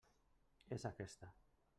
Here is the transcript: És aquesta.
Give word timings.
És 0.77 0.85
aquesta. 0.91 1.33